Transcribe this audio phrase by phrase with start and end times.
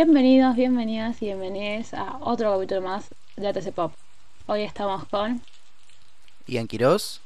[0.00, 3.92] Bienvenidos, bienvenidas y bienvenidas a otro capítulo más de ATC Pop.
[4.46, 5.42] Hoy estamos con
[6.46, 7.20] Ian Quiroz.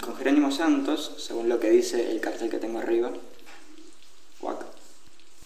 [0.00, 3.10] Con Jerónimo Santos, según lo que dice el cartel que tengo arriba.
[4.40, 4.64] Guac.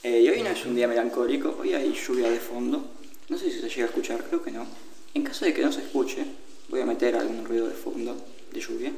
[0.03, 2.85] Eh, y hoy no es un día melancólico, hoy hay lluvia de fondo.
[3.31, 4.67] No sé si se llega a escuchar, creo que no.
[5.15, 6.27] En caso de que no se escuche,
[6.69, 8.15] voy a meter algún ruido de fondo
[8.53, 8.93] de lluvia.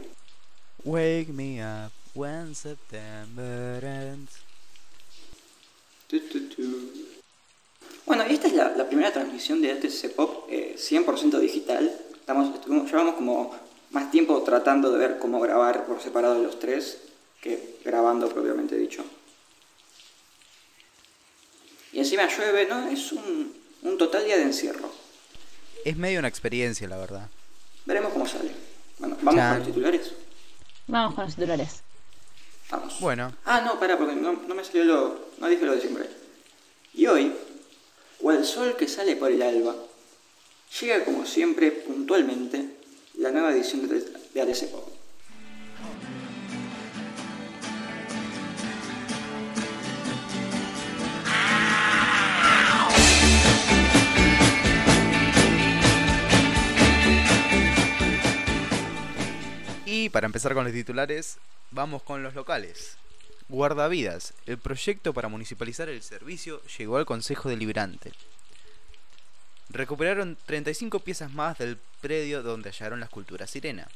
[0.82, 4.45] Wake me up when September ends.
[8.06, 11.92] Bueno, y esta es la, la primera transmisión de ATC Pop eh, 100% digital.
[12.14, 13.54] Estamos, estuvimos- llevamos como
[13.90, 16.98] más tiempo tratando de ver cómo grabar por separado los tres
[17.40, 19.04] que grabando propiamente dicho.
[21.92, 22.88] Y encima llueve, ¿no?
[22.88, 24.90] Es un, un total día de encierro.
[25.84, 27.28] Es medio una experiencia, la verdad.
[27.86, 28.50] Veremos cómo sale.
[28.98, 29.48] Bueno, vamos Chan.
[29.50, 30.12] con los titulares.
[30.88, 31.80] Vamos con los titulares.
[32.70, 32.98] Vamos.
[33.00, 35.26] Bueno, Ah, no, pará, porque no, no me salió lo.
[35.38, 36.08] No dije lo de siempre.
[36.94, 37.32] Y hoy,
[38.18, 39.74] cual sol que sale por el alba,
[40.80, 42.76] llega como siempre, puntualmente,
[43.18, 44.88] la nueva edición de, de ATC Pop.
[60.06, 61.38] Y para empezar con los titulares,
[61.72, 62.96] vamos con los locales.
[63.48, 68.12] Guardavidas, el proyecto para municipalizar el servicio llegó al Consejo Deliberante.
[69.68, 73.88] Recuperaron 35 piezas más del predio donde hallaron la escultura sirena.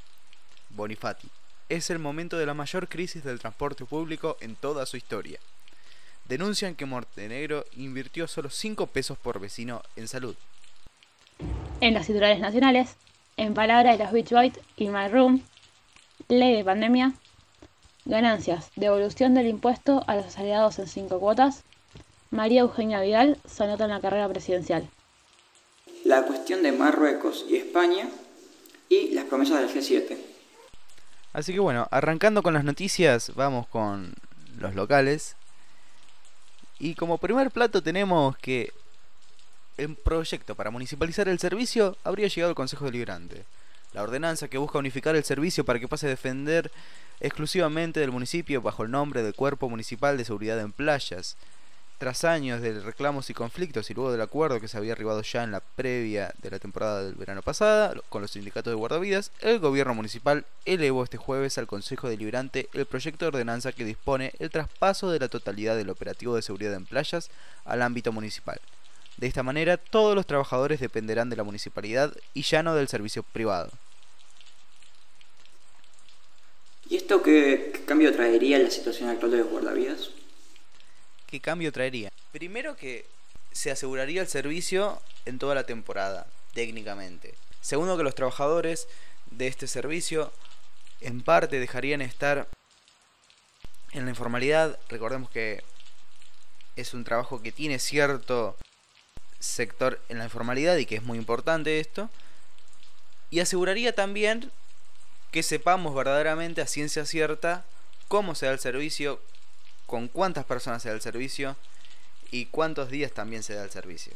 [0.70, 1.28] Bonifati,
[1.69, 5.39] es el momento de la mayor crisis del transporte público en toda su historia.
[6.28, 10.34] Denuncian que Montenegro invirtió solo 5 pesos por vecino en salud.
[11.80, 12.97] En los titulares nacionales,
[13.36, 15.45] en palabra de los Beach Boys y My Room,
[16.31, 17.12] ley de pandemia,
[18.05, 21.64] ganancias, devolución del impuesto a los asalariados en cinco cuotas,
[22.30, 24.89] María Eugenia Vidal se anota en la carrera presidencial.
[26.05, 28.08] La cuestión de Marruecos y España
[28.89, 30.17] y las promesas del G7.
[31.33, 34.14] Así que bueno, arrancando con las noticias, vamos con
[34.58, 35.36] los locales.
[36.79, 38.73] Y como primer plato tenemos que
[39.77, 43.45] el proyecto para municipalizar el servicio habría llegado al Consejo Deliberante.
[43.92, 46.70] La ordenanza que busca unificar el servicio para que pase a defender
[47.18, 51.36] exclusivamente del municipio bajo el nombre del Cuerpo Municipal de Seguridad en Playas.
[51.98, 55.42] Tras años de reclamos y conflictos y luego del acuerdo que se había arribado ya
[55.42, 59.58] en la previa de la temporada del verano pasada con los sindicatos de guardavidas, el
[59.58, 64.48] gobierno municipal elevó este jueves al Consejo Deliberante el proyecto de ordenanza que dispone el
[64.48, 67.29] traspaso de la totalidad del operativo de seguridad en playas
[67.67, 68.61] al ámbito municipal.
[69.20, 73.23] De esta manera, todos los trabajadores dependerán de la municipalidad y ya no del servicio
[73.23, 73.70] privado.
[76.89, 80.09] ¿Y esto qué, qué cambio traería en la situación actual de los guardavidas?
[81.27, 82.11] ¿Qué cambio traería?
[82.33, 83.05] Primero que
[83.53, 87.35] se aseguraría el servicio en toda la temporada, técnicamente.
[87.61, 88.89] Segundo que los trabajadores
[89.30, 90.33] de este servicio
[91.03, 92.48] en parte dejarían estar
[93.92, 94.79] en la informalidad.
[94.89, 95.63] Recordemos que
[96.77, 98.57] es un trabajo que tiene cierto
[99.40, 102.08] sector en la informalidad y que es muy importante esto.
[103.30, 104.52] Y aseguraría también
[105.33, 107.64] que sepamos verdaderamente a ciencia cierta
[108.08, 109.20] cómo se da el servicio,
[109.86, 111.56] con cuántas personas se da el servicio
[112.30, 114.12] y cuántos días también se da el servicio.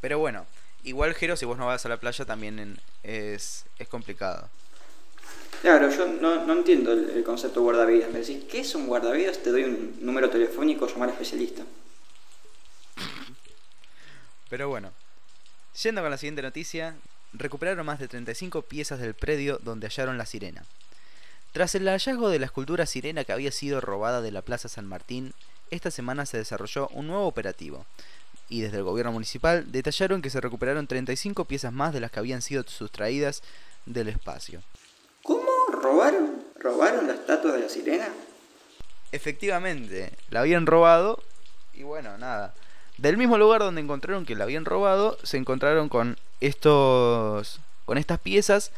[0.00, 0.46] Pero bueno,
[0.82, 4.48] igual Jero, si vos no vas a la playa también es, es complicado.
[5.62, 8.10] Claro, yo no, no entiendo el, concepto guardavidas.
[8.10, 9.38] Me decís, ¿qué es un guardavidas?
[9.38, 11.62] Te doy un número telefónico, llamar a especialista.
[14.48, 14.92] Pero bueno,
[15.82, 16.96] yendo con la siguiente noticia,
[17.32, 20.64] recuperaron más de 35 piezas del predio donde hallaron la sirena.
[21.52, 24.86] Tras el hallazgo de la escultura sirena que había sido robada de la Plaza San
[24.86, 25.34] Martín,
[25.70, 27.86] esta semana se desarrolló un nuevo operativo.
[28.48, 32.18] Y desde el gobierno municipal detallaron que se recuperaron 35 piezas más de las que
[32.18, 33.42] habían sido sustraídas
[33.86, 34.62] del espacio.
[35.22, 35.48] ¿Cómo?
[35.70, 36.44] ¿Robaron?
[36.56, 38.08] ¿Robaron la estatua de la sirena?
[39.12, 41.22] Efectivamente, la habían robado
[41.72, 42.54] y bueno, nada.
[42.98, 48.18] Del mismo lugar donde encontraron que la habían robado, se encontraron con estos con estas
[48.18, 48.70] piezas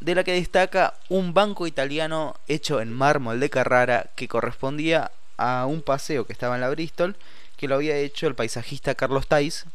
[0.00, 5.66] de la que destaca un banco italiano hecho en mármol de Carrara que correspondía a
[5.66, 7.14] un paseo que estaba en la Bristol
[7.56, 9.66] que lo había hecho el paisajista Carlos Tais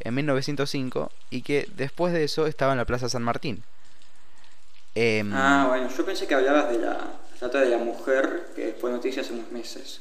[0.00, 3.62] en 1905 y que después de eso estaba en la Plaza San Martín.
[4.94, 6.98] Em, Ah, bueno, yo pensé que hablabas de la
[7.32, 10.00] estatua de la mujer que fue noticia hace unos meses.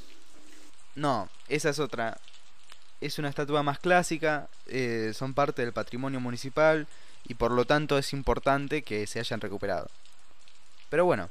[0.96, 2.18] No, esa es otra.
[3.06, 6.88] Es una estatua más clásica, eh, son parte del patrimonio municipal
[7.28, 9.88] y por lo tanto es importante que se hayan recuperado.
[10.90, 11.30] Pero bueno,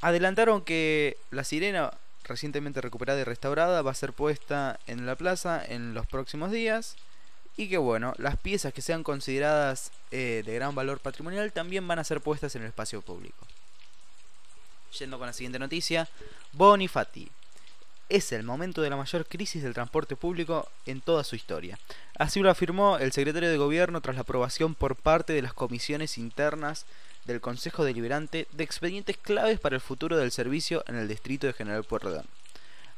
[0.00, 1.92] adelantaron que la sirena
[2.24, 6.96] recientemente recuperada y restaurada va a ser puesta en la plaza en los próximos días.
[7.56, 12.00] Y que bueno, las piezas que sean consideradas eh, de gran valor patrimonial también van
[12.00, 13.46] a ser puestas en el espacio público.
[14.98, 16.08] Yendo con la siguiente noticia,
[16.52, 17.30] Bonifati.
[18.12, 21.78] Es el momento de la mayor crisis del transporte público en toda su historia.
[22.18, 26.18] Así lo afirmó el secretario de Gobierno tras la aprobación por parte de las comisiones
[26.18, 26.84] internas
[27.24, 31.54] del Consejo Deliberante de expedientes claves para el futuro del servicio en el distrito de
[31.54, 32.26] General Pueyrredón.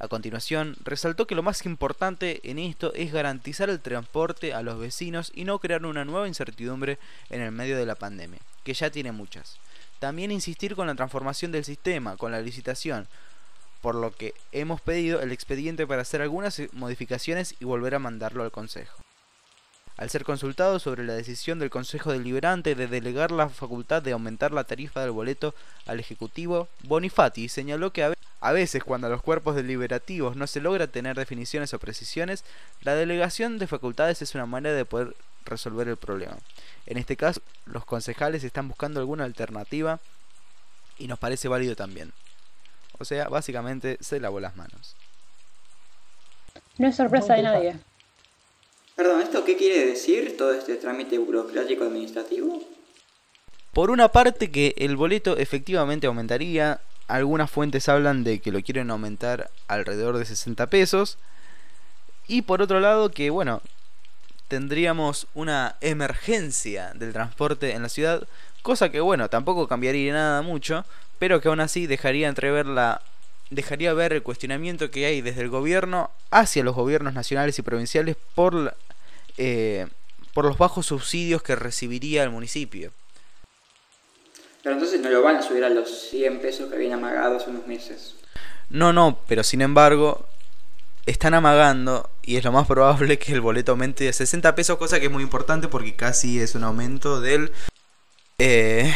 [0.01, 4.81] A continuación, resaltó que lo más importante en esto es garantizar el transporte a los
[4.81, 6.99] vecinos y no crear una nueva incertidumbre
[7.31, 9.59] en el medio de la pandemia, que ya tiene muchas.
[10.01, 13.07] También insistir con la transformación del sistema, con la licitación,
[13.85, 18.43] por lo que hemos pedido el expediente para hacer algunas modificaciones y volver a mandarlo
[18.43, 18.97] al Consejo.
[19.99, 24.53] Al ser consultado sobre la decisión del Consejo Deliberante de delegar la facultad de aumentar
[24.53, 25.55] la tarifa del boleto
[25.85, 28.11] al Ejecutivo, Bonifati señaló que
[28.41, 32.43] a veces cuando a los cuerpos deliberativos no se logra tener definiciones o precisiones,
[32.81, 35.15] la delegación de facultades es una manera de poder
[35.45, 36.39] resolver el problema.
[36.87, 40.01] En este caso, los concejales están buscando alguna alternativa
[40.99, 42.15] y nos parece válido también.
[42.99, 44.97] O sea, básicamente se lavó las manos.
[46.79, 47.77] No es sorpresa de nadie.
[48.97, 52.63] Perdón, ¿esto qué quiere decir todo este trámite burocrático administrativo?
[53.73, 58.91] Por una parte que el boleto efectivamente aumentaría, algunas fuentes hablan de que lo quieren
[58.91, 61.19] aumentar alrededor de 60 pesos,
[62.29, 63.63] y por otro lado que bueno,
[64.47, 68.29] tendríamos una emergencia del transporte en la ciudad,
[68.63, 70.85] cosa que bueno, tampoco cambiaría nada mucho,
[71.19, 73.03] pero que aún así dejaría entrever la
[73.51, 78.17] dejaría ver el cuestionamiento que hay desde el gobierno hacia los gobiernos nacionales y provinciales
[78.35, 78.75] por,
[79.37, 79.87] eh,
[80.33, 82.91] por los bajos subsidios que recibiría el municipio.
[84.63, 87.51] Pero entonces no lo van a subir a los 100 pesos que habían amagado hace
[87.51, 88.15] unos meses.
[88.71, 90.27] No, no, pero sin embargo
[91.07, 94.99] están amagando y es lo más probable que el boleto aumente de 60 pesos, cosa
[94.99, 97.53] que es muy importante porque casi es un aumento del...
[98.39, 98.93] Eh,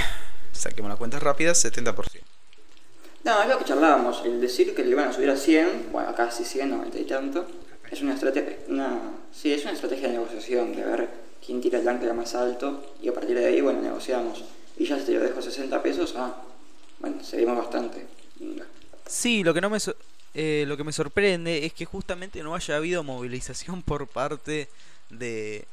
[0.59, 1.95] saquemos las cuentas rápidas, 70%.
[3.25, 6.15] No, es lo que charlábamos, el decir que le iban a subir a 100, bueno,
[6.15, 7.47] casi 100, 90 y tanto,
[7.91, 9.01] es una estrategia, una,
[9.33, 11.09] sí, es una estrategia de negociación, de ver
[11.45, 14.45] quién tira el ancla más alto y a partir de ahí, bueno, negociamos.
[14.77, 16.37] Y ya si te lo dejo 60 pesos, ah,
[17.01, 18.07] bueno, seguimos bastante.
[19.07, 19.79] Sí, lo que no me
[20.35, 24.69] eh, lo que me sorprende es que justamente no haya habido movilización por parte
[25.11, 25.67] de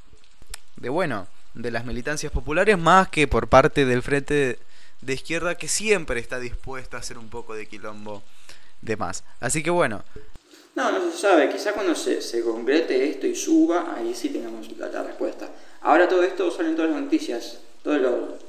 [0.78, 4.60] de bueno, de las militancias populares más que por parte del frente
[5.06, 8.24] de izquierda que siempre está dispuesta a hacer un poco de quilombo
[8.82, 9.24] de más.
[9.40, 10.04] Así que bueno.
[10.76, 11.50] No, no se sabe.
[11.50, 15.50] Quizá cuando se, se concrete esto y suba, ahí sí tengamos la, respuesta.
[15.82, 17.60] Ahora todo esto sale en todas las noticias.
[17.84, 18.40] Todo lo,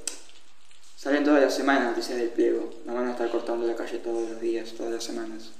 [0.96, 2.74] salen todas las semanas noticias del pliego.
[2.86, 5.52] No van a estar cortando la calle todos los días, todas las semanas.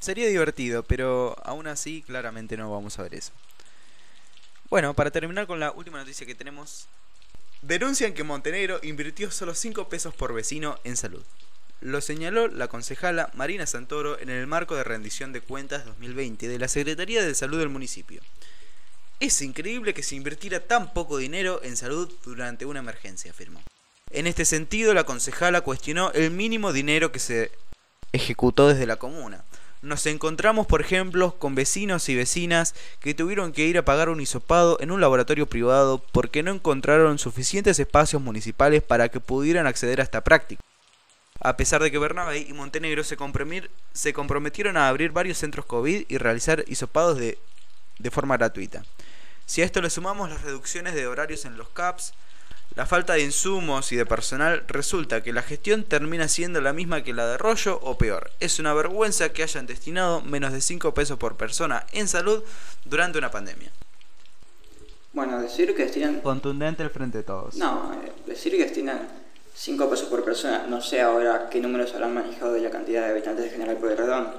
[0.00, 3.32] Sería divertido, pero aún así claramente no vamos a ver eso.
[4.68, 6.88] Bueno, para terminar con la última noticia que tenemos,
[7.66, 11.22] Denuncian que Montenegro invirtió solo 5 pesos por vecino en salud.
[11.80, 16.58] Lo señaló la concejala Marina Santoro en el marco de rendición de cuentas 2020 de
[16.58, 18.20] la Secretaría de Salud del municipio.
[19.18, 23.62] Es increíble que se invirtiera tan poco dinero en salud durante una emergencia, afirmó.
[24.10, 27.50] En este sentido, la concejala cuestionó el mínimo dinero que se
[28.12, 29.42] ejecutó desde la comuna,
[29.84, 34.20] nos encontramos, por ejemplo, con vecinos y vecinas que tuvieron que ir a pagar un
[34.20, 40.00] hisopado en un laboratorio privado porque no encontraron suficientes espacios municipales para que pudieran acceder
[40.00, 40.62] a esta práctica.
[41.40, 46.18] A pesar de que Bernabé y Montenegro se, comprometieron a abrir varios centros COVID y
[46.18, 47.38] realizar hisopados de,
[47.98, 48.84] de forma gratuita.
[49.44, 52.14] Si a esto le sumamos las reducciones de horarios en los CAPS,
[52.76, 57.04] la falta de insumos y de personal resulta que la gestión termina siendo la misma
[57.04, 58.32] que la de Rollo o peor.
[58.40, 62.42] Es una vergüenza que hayan destinado menos de 5 pesos por persona en salud
[62.84, 63.70] durante una pandemia.
[65.12, 66.20] Bueno, decir que destinan...
[66.20, 67.54] Contundente el frente de todos.
[67.54, 69.08] No, eh, decir que destinan
[69.54, 73.12] 5 pesos por persona, no sé ahora qué números habrán manejado de la cantidad de
[73.12, 74.32] habitantes de General Pueyrredón,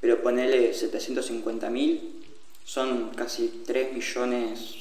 [0.00, 2.00] pero ponele 750.000,
[2.64, 4.76] son casi 3 millones,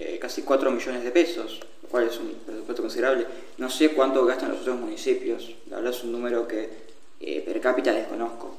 [0.00, 3.26] eh, casi 4 millones de pesos cuál es un presupuesto considerable.
[3.58, 6.70] No sé cuánto gastan los otros municipios, la verdad es un número que
[7.20, 8.58] eh, per cápita desconozco.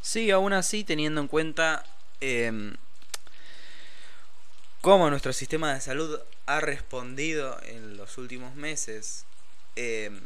[0.00, 1.84] Sí, aún así, teniendo en cuenta
[2.20, 2.74] eh,
[4.80, 9.24] cómo nuestro sistema de salud ha respondido en los últimos meses,
[9.76, 10.20] em,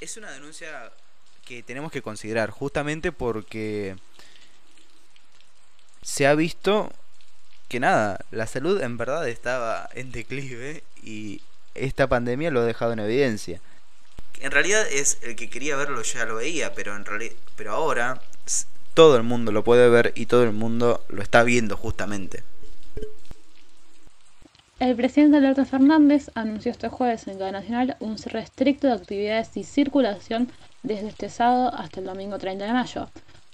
[0.00, 0.92] es una denuncia
[1.44, 3.96] que tenemos que considerar, justamente porque
[6.02, 6.92] se ha visto
[7.70, 11.40] que nada, la salud en verdad estaba en declive y
[11.76, 13.60] esta pandemia lo ha dejado en evidencia.
[14.40, 18.20] en realidad es el que quería verlo ya lo veía, pero en realidad, pero ahora
[18.94, 22.42] todo el mundo lo puede ver y todo el mundo lo está viendo justamente.
[24.80, 29.56] El presidente Alberto Fernández anunció este jueves en Cadena Nacional un cierre estricto de actividades
[29.56, 30.50] y circulación
[30.82, 33.08] desde este sábado hasta el domingo 30 de mayo,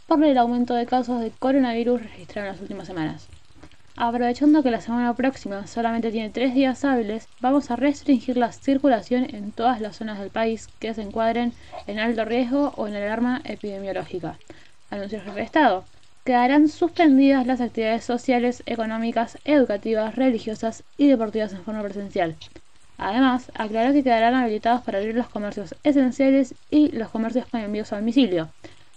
[0.07, 3.29] por el aumento de casos de coronavirus registrado en las últimas semanas.
[3.99, 9.35] Aprovechando que la semana próxima solamente tiene tres días hábiles, vamos a restringir la circulación
[9.35, 11.55] en todas las zonas del país que se encuadren
[11.87, 14.37] en alto riesgo o en alarma epidemiológica,
[14.91, 15.85] anunció el jefe de Estado.
[16.27, 22.37] Quedarán suspendidas las actividades sociales, económicas, educativas, religiosas y deportivas en forma presencial.
[22.99, 27.95] Además, aclaró que quedarán habilitados para abrir los comercios esenciales y los comercios con envíos
[27.95, 28.51] a domicilio,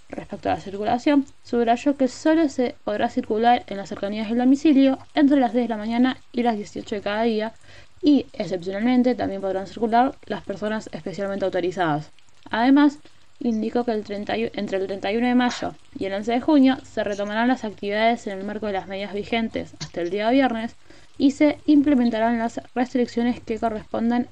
[0.09, 4.97] Respecto a la circulación, subrayó que solo se podrá circular en las cercanías del domicilio
[5.13, 7.53] entre las 10 de la mañana y las 18 de cada día
[8.01, 12.11] y, excepcionalmente, también podrán circular las personas especialmente autorizadas.
[12.49, 12.99] Además,
[13.39, 17.63] indicó que entre el 31 de mayo y el 11 de junio se retomarán las
[17.63, 20.75] actividades en el marco de las medidas vigentes hasta el día viernes
[21.17, 24.27] y se implementarán las restricciones que correspondan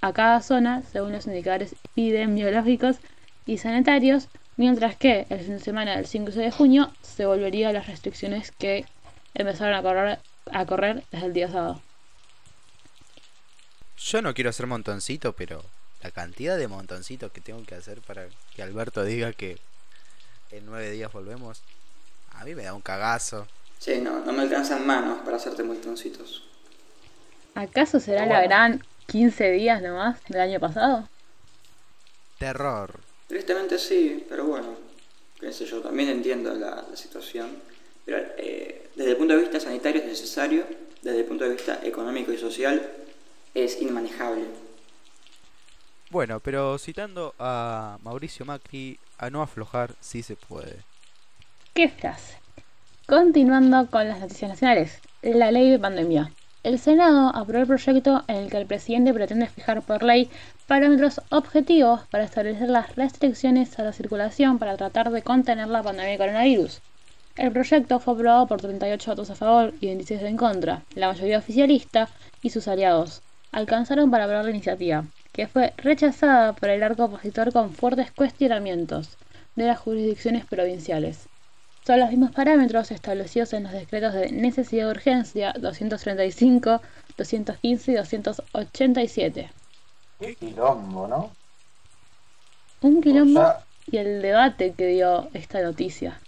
[0.00, 2.98] a cada zona según los indicadores epidemiológicos
[3.46, 7.72] y sanitarios Mientras que el fin de semana del 5 de junio se volvería a
[7.72, 8.84] las restricciones que
[9.34, 10.18] empezaron a correr,
[10.50, 11.82] a correr desde el día sábado.
[13.98, 15.64] Yo no quiero hacer montoncito, pero
[16.02, 19.58] la cantidad de montoncitos que tengo que hacer para que Alberto diga que
[20.50, 21.62] en nueve días volvemos,
[22.32, 23.48] a mí me da un cagazo.
[23.78, 26.44] Sí, no, no me alcanzan manos para hacerte montoncitos.
[27.54, 31.08] ¿Acaso será la gran 15 días nomás del año pasado?
[32.38, 33.00] Terror.
[33.34, 34.76] Tristemente sí, pero bueno,
[35.40, 37.50] qué sé yo, también entiendo la, situación.
[38.04, 40.64] Pero eh, desde el punto de vista sanitario es necesario,
[41.02, 42.92] desde el punto de vista económico y social
[43.52, 44.44] es inmanejable.
[46.10, 50.76] Bueno, pero citando a Mauricio Macri, a no aflojar sí se puede.
[51.74, 52.38] ¿Qué frase?
[53.08, 56.30] Continuando con las noticias nacionales, la ley de pandemia.
[56.64, 60.30] El Senado aprobó el proyecto en el que el presidente pretende fijar por ley
[60.66, 66.12] parámetros objetivos para establecer las restricciones a la circulación para tratar de contener la pandemia
[66.12, 66.80] de coronavirus.
[67.36, 70.82] El proyecto fue aprobado por 38 votos a favor y 26 en contra.
[70.94, 72.08] La mayoría oficialista
[72.40, 73.20] y sus aliados
[73.52, 75.04] alcanzaron para aprobar la iniciativa,
[75.34, 79.18] que fue rechazada por el arco opositor con fuertes cuestionamientos
[79.54, 81.28] de las jurisdicciones provinciales.
[81.86, 86.80] Son los mismos parámetros establecidos en los decretos de necesidad de urgencia 235,
[87.18, 89.50] 215 y 287.
[90.18, 91.30] Qué quilombo, ¿no?
[92.80, 93.52] Un quilombo
[93.86, 96.18] y el debate que dio esta noticia.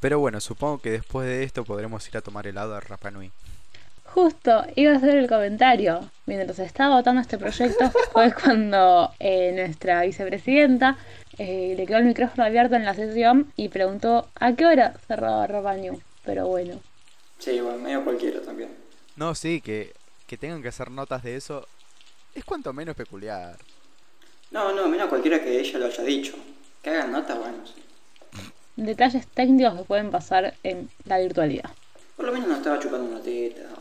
[0.00, 3.30] Pero bueno, supongo que después de esto podremos ir a tomar helado a Rapanui.
[4.14, 6.10] Justo, iba a hacer el comentario.
[6.26, 10.98] Mientras estaba votando este proyecto fue cuando eh, nuestra vicepresidenta
[11.38, 15.46] eh, le quedó el micrófono abierto en la sesión y preguntó a qué hora cerraba
[15.46, 16.02] Rapanui.
[16.24, 16.80] Pero bueno.
[17.38, 18.70] Sí, bueno, medio cualquiera también.
[19.14, 19.92] No, sí, que,
[20.26, 21.66] que tengan que hacer notas de eso
[22.34, 23.56] es cuanto menos peculiar.
[24.50, 26.34] No, no, menos cualquiera que ella lo haya dicho.
[26.82, 27.80] Que hagan nota, bueno, sí.
[28.74, 31.70] Detalles técnicos que pueden pasar en la virtualidad.
[32.16, 33.79] Por lo menos no estaba chupando una teta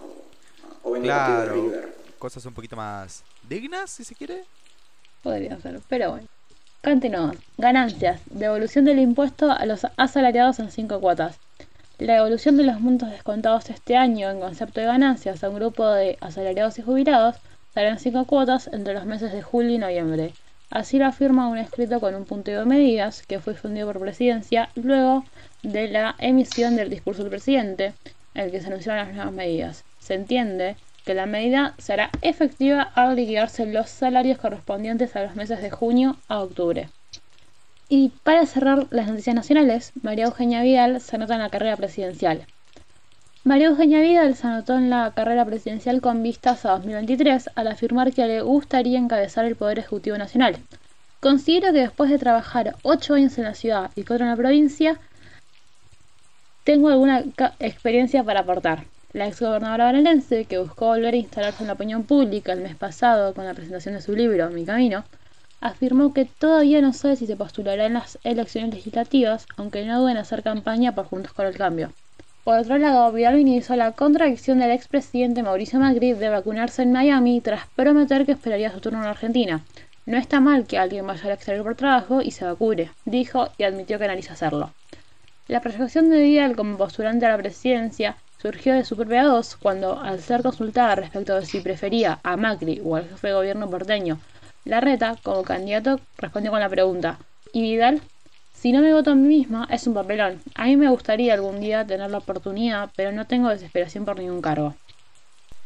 [0.89, 1.95] o, claro, River.
[2.17, 4.43] Cosas un poquito más dignas, si se quiere.
[5.23, 6.27] Podría ser, pero bueno.
[6.83, 7.37] Continuamos.
[7.57, 8.21] Ganancias.
[8.27, 11.37] Devolución del impuesto a los asalariados en cinco cuotas.
[11.97, 15.85] La devolución de los montos descontados este año en concepto de ganancias a un grupo
[15.89, 17.35] de asalariados y jubilados
[17.75, 20.33] Darán cinco cuotas entre los meses de julio y noviembre.
[20.71, 24.69] Así lo afirma un escrito con un punteo de medidas que fue difundido por presidencia
[24.75, 25.23] luego
[25.61, 27.93] de la emisión del discurso del presidente,
[28.33, 29.85] en el que se anunciaron las nuevas medidas.
[30.09, 30.75] Se entiende
[31.05, 36.17] que la medida será efectiva al liquidarse los salarios correspondientes a los meses de junio
[36.27, 36.89] a octubre.
[37.89, 42.47] Y para cerrar las noticias nacionales, María Eugenia Vidal se anota en la carrera presidencial.
[43.43, 48.11] María Eugenia Vidal se anotó en la carrera presidencial con vistas a 2023 al afirmar
[48.11, 50.57] que le gustaría encabezar el Poder Ejecutivo Nacional.
[51.19, 54.99] Considero que después de trabajar ocho años en la ciudad y cuatro en la provincia,
[56.63, 57.25] tengo alguna
[57.59, 58.85] experiencia para aportar.
[59.11, 63.33] La exgobernadora bonaerense, que buscó volver a instalarse en la opinión pública el mes pasado
[63.33, 65.03] con la presentación de su libro Mi Camino,
[65.61, 70.11] afirmó que todavía no sabe si se postulará en las elecciones legislativas, aunque no duda
[70.11, 71.91] en hacer campaña por Juntos con el Cambio.
[72.43, 77.41] Por otro lado, Vidal minimizó la contradicción del expresidente Mauricio Macri de vacunarse en Miami
[77.41, 79.65] tras prometer que esperaría su turno en Argentina.
[80.05, 83.63] No está mal que alguien vaya al exterior por trabajo y se vacune, dijo y
[83.63, 84.71] admitió que analiza hacerlo.
[85.47, 89.99] La proyección de Vidal como postulante a la presidencia surgió de su propia voz cuando,
[89.99, 94.19] al ser consultada respecto de si prefería a Macri o al jefe de gobierno porteño
[94.65, 97.17] Larreta, como candidato, respondió con la pregunta,
[97.53, 98.01] ¿y Vidal?
[98.53, 100.41] Si no me voto a mí misma, es un papelón.
[100.55, 104.41] A mí me gustaría algún día tener la oportunidad, pero no tengo desesperación por ningún
[104.41, 104.75] cargo.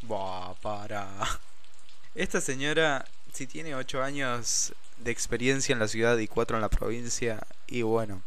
[0.04, 1.08] Buah, para.
[2.16, 6.70] Esta señora, si tiene 8 años de experiencia en la ciudad y 4 en la
[6.70, 8.22] provincia, y bueno,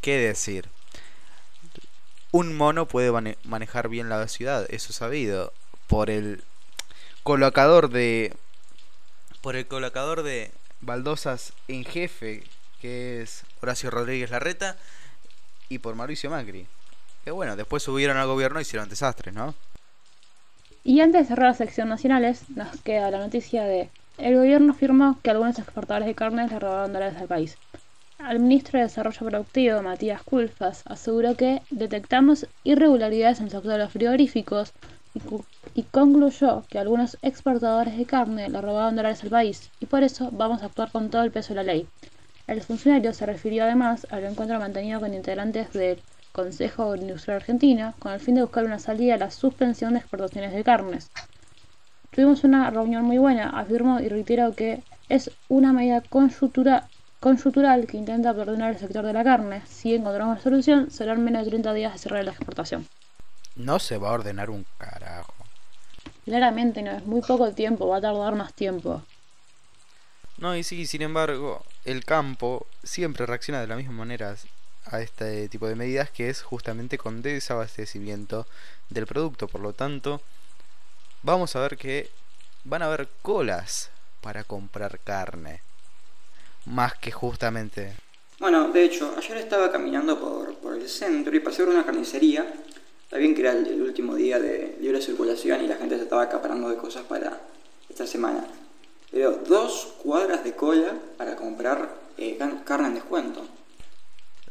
[0.00, 0.68] ¿qué decir?
[2.30, 5.52] Un mono puede mane- manejar bien la ciudad, eso sabido,
[5.86, 6.42] por el
[7.22, 8.34] colocador de
[9.40, 12.42] por el colocador de baldosas en jefe,
[12.80, 14.76] que es Horacio Rodríguez Larreta,
[15.68, 16.66] y por Mauricio Macri.
[17.24, 19.54] Que bueno, después subieron al gobierno y hicieron desastres, ¿no?
[20.84, 25.18] Y antes de cerrar la sección nacionales, nos queda la noticia de el gobierno afirmó
[25.22, 27.56] que algunos exportadores de carne le robaron dólares al país.
[28.18, 33.92] El ministro de Desarrollo Productivo, Matías Culfas, aseguró que detectamos irregularidades en el sector los
[33.92, 34.72] frigoríficos
[35.74, 40.30] y, concluyó que algunos exportadores de carne le robaron dólares al país y por eso
[40.32, 41.86] vamos a actuar con todo el peso de la ley.
[42.48, 48.12] El funcionario se refirió además al encuentro mantenido con integrantes del Consejo Industrial Argentino con
[48.12, 51.12] el fin de buscar una salida a la suspensión de exportaciones de carnes.
[52.10, 56.88] Tuvimos una reunión muy buena, afirmó y reitero que es una medida conjuntura-
[57.20, 59.62] que intenta ordenar el sector de la carne.
[59.66, 62.86] Si encontramos una solución, serán menos de 30 días de cerrar la exportación.
[63.56, 65.34] No se va a ordenar un carajo.
[66.24, 69.02] Claramente no es muy poco tiempo, va a tardar más tiempo.
[70.36, 74.36] No, y sí, sin embargo, el campo siempre reacciona de la misma manera
[74.86, 78.46] a este tipo de medidas que es justamente con desabastecimiento
[78.90, 79.48] del producto.
[79.48, 80.20] Por lo tanto,
[81.22, 82.10] vamos a ver que
[82.62, 85.62] van a haber colas para comprar carne.
[86.68, 87.94] Más que justamente...
[88.38, 92.46] Bueno, de hecho, ayer estaba caminando por, por el centro y pasé por una carnicería.
[93.02, 96.04] Está bien que era el, el último día de libre circulación y la gente se
[96.04, 97.40] estaba acaparando de cosas para
[97.88, 98.46] esta semana.
[99.10, 103.46] Pero dos cuadras de cola para comprar eh, carne en descuento.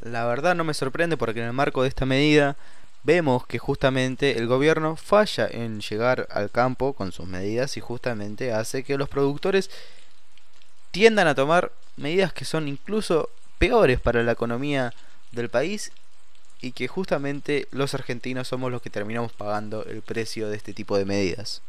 [0.01, 2.56] La verdad no me sorprende porque en el marco de esta medida
[3.03, 8.51] vemos que justamente el gobierno falla en llegar al campo con sus medidas y justamente
[8.51, 9.69] hace que los productores
[10.91, 14.93] tiendan a tomar medidas que son incluso peores para la economía
[15.31, 15.91] del país
[16.62, 20.97] y que justamente los argentinos somos los que terminamos pagando el precio de este tipo
[20.97, 21.62] de medidas.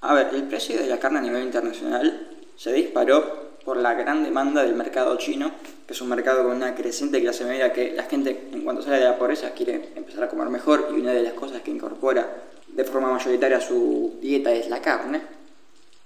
[0.00, 4.22] A ver, el precio de la carne a nivel internacional se disparó por la gran
[4.22, 5.50] demanda del mercado chino,
[5.86, 8.98] que es un mercado con una creciente clase media que la gente en cuanto sale
[8.98, 12.44] de la pobreza quiere empezar a comer mejor y una de las cosas que incorpora
[12.68, 15.22] de forma mayoritaria su dieta es la carne.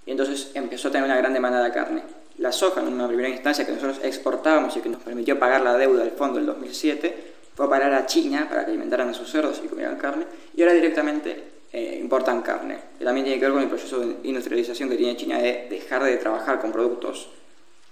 [0.05, 2.03] Y entonces empezó a tener una gran demanda de carne.
[2.41, 5.77] La soja, en una primera instancia que nosotros exportábamos y que nos permitió pagar la
[5.77, 9.29] deuda del fondo del 2007, fue a parar a China para que alimentaran a sus
[9.29, 10.25] cerdos y comieran carne,
[10.55, 12.79] y ahora directamente eh, importan carne.
[12.97, 16.03] Que también tiene que ver con el proceso de industrialización que tiene China de dejar
[16.03, 17.29] de trabajar con productos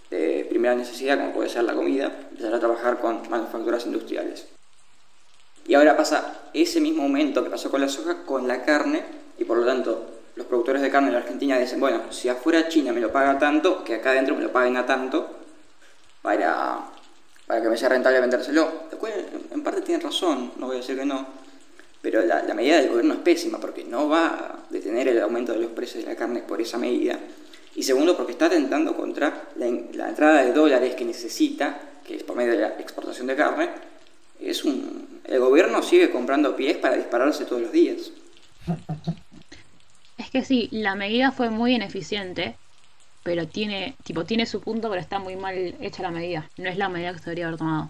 [0.09, 4.47] de primera necesidad, como puede ser la comida, empezar a trabajar con manufacturas industriales.
[5.67, 9.03] Y ahora pasa ese mismo momento que pasó con la soja con la carne,
[9.37, 10.18] y por lo tanto
[10.49, 13.83] productores de carne en la Argentina dicen, bueno, si afuera China me lo paga tanto,
[13.83, 15.37] que acá adentro me lo paguen a tanto,
[16.21, 16.79] para,
[17.47, 18.71] para que me sea rentable vendérselo.
[18.89, 19.13] Después,
[19.51, 21.27] en parte tienen razón, no voy a decir que no,
[22.01, 25.53] pero la, la medida del gobierno es pésima, porque no va a detener el aumento
[25.53, 27.19] de los precios de la carne por esa medida.
[27.75, 32.23] Y segundo, porque está atentando contra la, la entrada de dólares que necesita, que es
[32.23, 33.69] por medio de la exportación de carne,
[34.39, 38.11] es un, el gobierno sigue comprando pies para dispararse todos los días.
[40.29, 42.55] Es que sí, la medida fue muy ineficiente,
[43.23, 46.47] pero tiene, tipo, tiene su punto, pero está muy mal hecha la medida.
[46.57, 47.89] No es la medida que se debería haber tomado.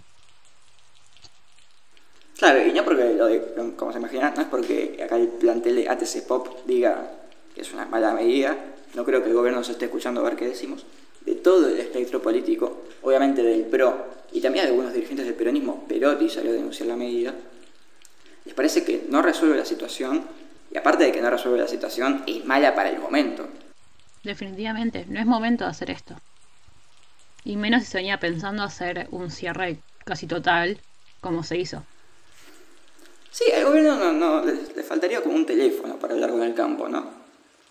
[2.37, 5.75] Claro, y no porque, lo de- como se imagina, no es porque acá el plantel
[5.75, 7.11] de ATC Pop diga
[7.53, 8.55] que es una mala medida,
[8.95, 10.85] no creo que el gobierno se esté escuchando a ver qué decimos,
[11.25, 15.83] de todo el espectro político, obviamente del PRO, y también de algunos dirigentes del peronismo,
[15.89, 17.35] Perotti salió a denunciar la medida,
[18.45, 20.23] les parece que no resuelve la situación,
[20.71, 23.47] y aparte de que no resuelve la situación, es mala para el momento.
[24.23, 26.15] Definitivamente, no es momento de hacer esto.
[27.43, 30.79] Y menos si se venía pensando hacer un cierre casi total,
[31.21, 31.83] como se hizo.
[33.31, 36.53] Sí, al gobierno no, no, le, le faltaría como un teléfono para hablar con el
[36.53, 37.05] campo, ¿no?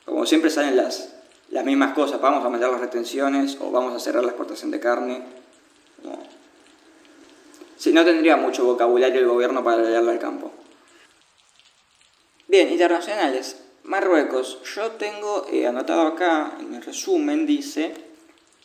[0.04, 1.10] Como siempre salen las,
[1.50, 4.80] las mismas cosas, vamos a aumentar las retenciones o vamos a cerrar la exportación de
[4.80, 5.22] carne.
[6.02, 6.22] Como-
[7.76, 10.52] Sí, no tendría mucho vocabulario el gobierno para hablarle al campo.
[12.48, 13.58] Bien, internacionales.
[13.84, 14.58] Marruecos.
[14.74, 17.92] Yo tengo eh, anotado acá, en el resumen, dice,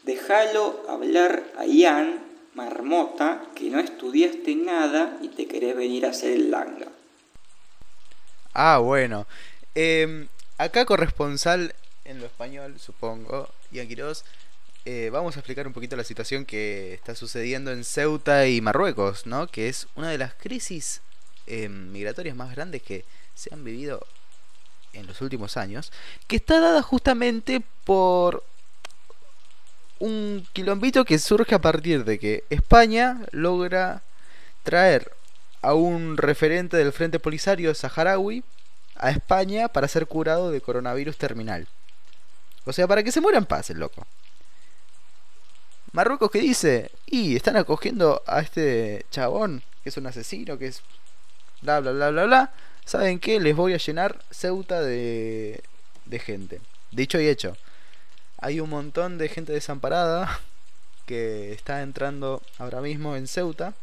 [0.03, 6.31] déjalo hablar a Ian, marmota, que no estudiaste nada y te querés venir a hacer
[6.31, 6.87] el langa.
[8.53, 9.27] Ah, bueno.
[9.75, 14.23] Em, acá corresponsal en lo español, supongo, Ian Quiroz,
[14.85, 19.25] eh, vamos a explicar un poquito la situación que está sucediendo en Ceuta y Marruecos,
[19.25, 19.47] ¿no?
[19.47, 21.01] Que es una de las crisis
[21.47, 23.03] eh, migratorias más grandes que
[23.35, 24.05] se han vivido
[24.93, 25.91] en los últimos años,
[26.27, 28.43] que está dada justamente por
[29.99, 34.03] un quilombito que surge a partir de que España logra
[34.63, 35.11] traer
[35.61, 38.43] a un referente del Frente Polisario saharaui
[38.95, 41.67] a España para ser curado de coronavirus terminal.
[42.65, 44.05] O sea, para que se muera en paz el loco.
[45.91, 50.81] Marruecos que dice, y están acogiendo a este chabón, que es un asesino, que es
[51.61, 52.53] bla bla bla bla bla.
[52.85, 53.39] ¿Saben qué?
[53.39, 55.63] Les voy a llenar Ceuta de,
[56.05, 56.61] de gente.
[56.91, 57.57] Dicho y hecho.
[58.37, 60.39] Hay un montón de gente desamparada
[61.05, 63.73] que está entrando ahora mismo en Ceuta.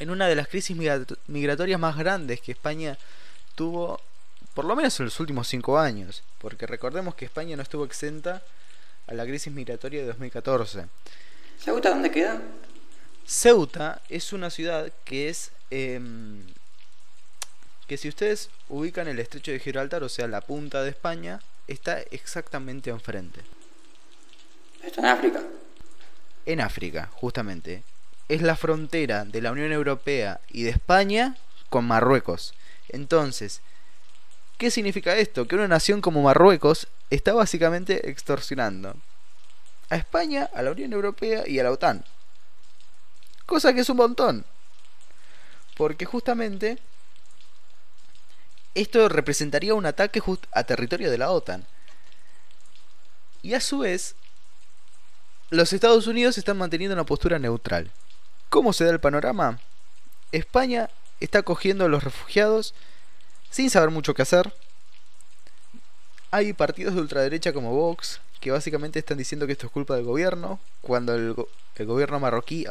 [0.00, 0.76] En una de las crisis
[1.28, 2.98] migratorias más grandes que España
[3.54, 4.00] tuvo,
[4.54, 6.24] por lo menos en los últimos cinco años.
[6.38, 8.42] Porque recordemos que España no estuvo exenta
[9.06, 10.86] a la crisis migratoria de 2014.
[11.58, 12.42] ¿Ceuta dónde queda?
[13.24, 15.52] Ceuta es una ciudad que es...
[15.70, 16.42] Em,
[17.86, 22.00] que si ustedes ubican el estrecho de Gibraltar, o sea, la punta de España, está
[22.10, 23.40] exactamente enfrente.
[24.82, 25.42] Está en África.
[26.46, 27.82] En África, justamente.
[28.28, 31.36] Es la frontera de la Unión Europea y de España
[31.68, 32.54] con Marruecos.
[32.88, 33.60] Entonces,
[34.58, 35.46] ¿qué significa esto?
[35.46, 38.96] Que una nación como Marruecos está básicamente extorsionando
[39.90, 42.04] a España, a la Unión Europea y a la OTAN.
[43.46, 44.44] Cosa que es un montón.
[45.76, 46.78] Porque justamente
[48.74, 51.66] esto representaría un ataque a territorio de la OTAN.
[53.42, 54.16] Y a su vez,
[55.50, 57.90] los Estados Unidos están manteniendo una postura neutral.
[58.48, 59.60] ¿Cómo se da el panorama?
[60.32, 62.74] España está acogiendo a los refugiados
[63.50, 64.52] sin saber mucho qué hacer.
[66.30, 70.04] Hay partidos de ultraderecha como Vox que básicamente están diciendo que esto es culpa del
[70.04, 71.34] gobierno, cuando el,
[71.76, 72.66] el gobierno marroquí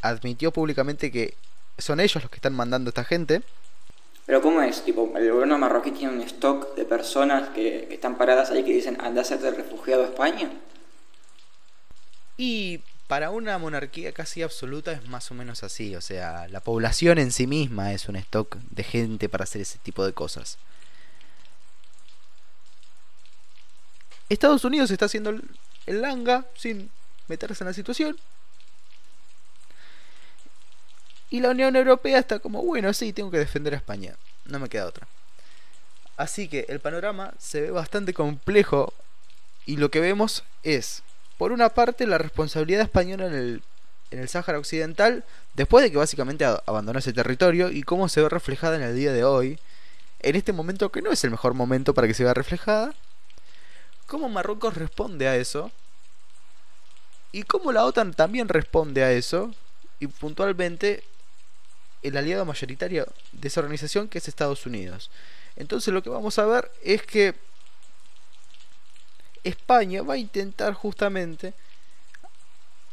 [0.00, 1.34] admitió públicamente que
[1.78, 3.42] son ellos los que están mandando a esta gente.
[4.28, 4.84] Pero ¿cómo es?
[4.84, 9.00] Tipo, el gobierno marroquí tiene un stock de personas que, están paradas ahí que dicen,
[9.00, 10.50] anda a hacerte refugiado a España.
[12.36, 15.96] Y para una monarquía casi absoluta es más o menos así.
[15.96, 19.78] O sea, la población en sí misma es un stock de gente para hacer ese
[19.78, 20.58] tipo de cosas.
[24.28, 25.30] Estados Unidos está haciendo
[25.86, 26.90] el langa sin
[27.28, 28.18] meterse en la situación.
[31.30, 34.14] Y la Unión Europea está como, bueno, sí, tengo que defender a España.
[34.46, 35.06] No me queda otra.
[36.16, 38.92] Así que el panorama se ve bastante complejo
[39.66, 41.02] y lo que vemos es,
[41.36, 43.62] por una parte, la responsabilidad española en el,
[44.10, 48.28] en el Sáhara Occidental, después de que básicamente abandonó ese territorio, y cómo se ve
[48.30, 49.58] reflejada en el día de hoy,
[50.20, 52.94] en este momento que no es el mejor momento para que se vea reflejada,
[54.06, 55.70] cómo Marruecos responde a eso,
[57.30, 59.54] y cómo la OTAN también responde a eso,
[60.00, 61.04] y puntualmente
[62.02, 65.10] el aliado mayoritario de esa organización que es Estados Unidos.
[65.56, 67.34] Entonces lo que vamos a ver es que
[69.44, 71.54] España va a intentar justamente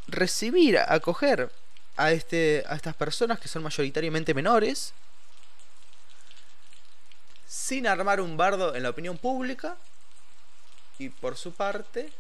[0.07, 1.51] recibir, acoger
[1.97, 4.93] a, este, a estas personas que son mayoritariamente menores,
[7.47, 9.77] sin armar un bardo en la opinión pública,
[10.97, 12.11] y por su parte,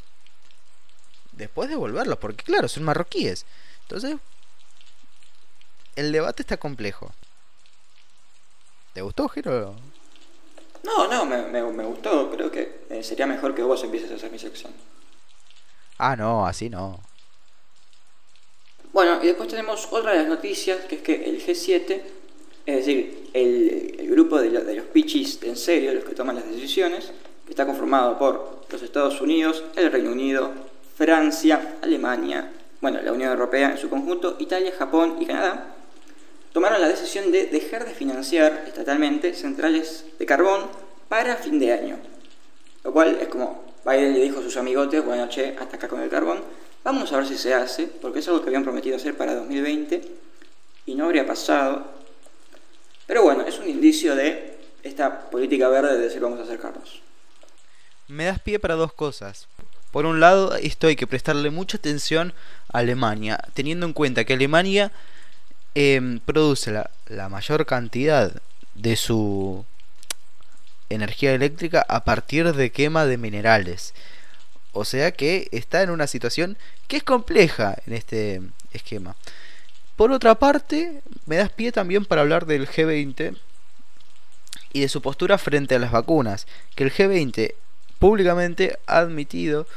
[1.31, 3.45] después devolverlos, porque claro, son marroquíes.
[3.83, 4.17] Entonces,
[5.95, 7.11] el debate está complejo.
[8.93, 9.75] ¿Te gustó, Giro?
[10.83, 12.29] No, no, me, me, gustó.
[12.31, 14.71] Creo que eh, sería mejor que vos empieces a hacer mi sección.
[15.97, 16.99] Ah, no, así no.
[18.93, 22.01] Bueno, y después tenemos otra de las noticias, que es que el G7,
[22.65, 27.11] es decir, el, grupo de, de, los pichis en serio, los que toman las decisiones,
[27.45, 30.51] que está conformado por los Estados Unidos, el Reino Unido,
[30.95, 35.75] Francia, Alemania, bueno, la Unión Europea en su conjunto, Italia, Japón y Canadá,
[36.55, 40.61] tomaron la decisión de dejar de financiar estatalmente centrales de carbón
[41.09, 41.97] para fin de año.
[42.85, 45.99] Lo cual es como Biden le dijo a sus amigotes, bueno, che, hasta acá con
[45.99, 46.41] el carbón,
[46.81, 50.01] vamos a ver si se hace, porque es algo que habían prometido hacer para 2020
[50.85, 51.87] y no habría pasado.
[53.05, 57.01] Pero bueno, es un indicio de esta política verde de decir vamos a acercarnos.
[58.07, 59.49] Me das pie para dos cosas.
[59.91, 62.33] Por un lado, esto hay que prestarle mucha atención
[62.71, 64.93] a Alemania, teniendo en cuenta que Alemania
[65.75, 68.31] Em, produce la, la mayor cantidad
[68.75, 69.65] de su
[70.89, 73.93] energía eléctrica a partir de quema de minerales.
[74.71, 76.57] O sea que está en una situación
[76.87, 79.15] que es compleja en este esquema.
[79.95, 83.37] Por otra parte, me das pie también para hablar del G20
[84.73, 86.47] y de su postura frente a las vacunas.
[86.75, 87.53] Que el G20
[87.99, 89.67] públicamente ha admitido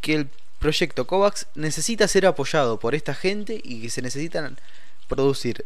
[0.00, 0.28] que el
[0.60, 4.58] proyecto COVAX necesita ser apoyado por esta gente y que se necesitan
[5.08, 5.64] producir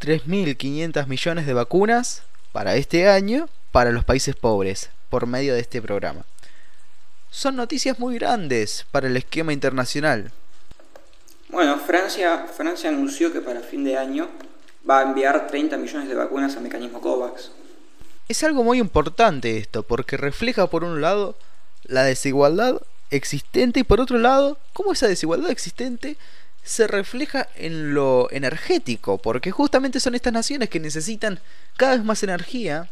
[0.00, 5.82] 3.500 millones de vacunas para este año para los países pobres por medio de este
[5.82, 6.24] programa.
[7.30, 10.32] Son noticias muy grandes para el esquema internacional.
[11.48, 14.28] Bueno, Francia, Francia anunció que para fin de año
[14.88, 17.50] va a enviar 30 millones de vacunas al mecanismo COVAX.
[18.28, 21.36] Es algo muy importante esto, porque refleja por un lado
[21.84, 26.16] la desigualdad existente y por otro lado cómo esa desigualdad existente
[26.62, 31.40] se refleja en lo energético, porque justamente son estas naciones que necesitan
[31.76, 32.90] cada vez más energía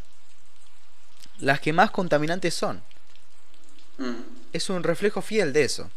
[1.39, 2.83] las que más contaminantes son.
[3.99, 4.15] Mm.
[4.53, 5.91] Es un reflejo fiel de eso.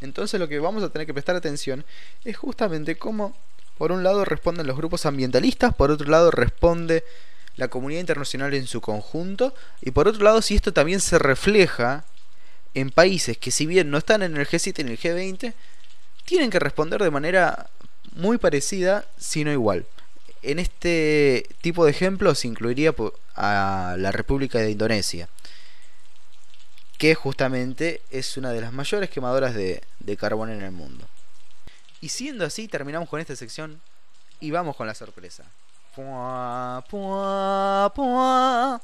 [0.00, 1.84] Entonces lo que vamos a tener que prestar atención
[2.24, 3.36] es justamente cómo
[3.78, 7.04] por un lado responden los grupos ambientalistas, por otro lado responde
[7.56, 12.04] la comunidad internacional en su conjunto y por otro lado si esto también se refleja
[12.74, 15.54] en países que si bien no están en el G7 ni el G20,
[16.24, 17.68] tienen que responder de manera
[18.14, 19.86] muy parecida, si no igual.
[20.42, 22.94] En este tipo de ejemplos incluiría
[23.36, 25.28] a la República de Indonesia,
[26.98, 31.06] que justamente es una de las mayores quemadoras de, de carbón en el mundo.
[32.00, 33.80] Y siendo así, terminamos con esta sección
[34.40, 35.44] y vamos con la sorpresa.
[35.94, 38.82] Pua, pua, pua.